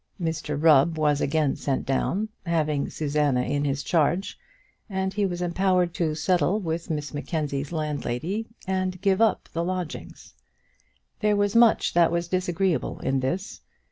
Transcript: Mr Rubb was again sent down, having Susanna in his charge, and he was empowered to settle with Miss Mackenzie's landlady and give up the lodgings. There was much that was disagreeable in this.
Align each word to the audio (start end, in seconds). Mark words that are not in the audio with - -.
Mr 0.19 0.59
Rubb 0.59 0.97
was 0.97 1.21
again 1.21 1.55
sent 1.55 1.85
down, 1.85 2.29
having 2.47 2.89
Susanna 2.89 3.43
in 3.43 3.65
his 3.65 3.83
charge, 3.83 4.39
and 4.89 5.13
he 5.13 5.27
was 5.27 5.43
empowered 5.43 5.93
to 5.93 6.15
settle 6.15 6.59
with 6.59 6.89
Miss 6.89 7.13
Mackenzie's 7.13 7.71
landlady 7.71 8.47
and 8.65 8.99
give 9.01 9.21
up 9.21 9.47
the 9.53 9.63
lodgings. 9.63 10.33
There 11.19 11.35
was 11.35 11.55
much 11.55 11.93
that 11.93 12.11
was 12.11 12.27
disagreeable 12.27 12.99
in 13.01 13.19
this. 13.19 13.61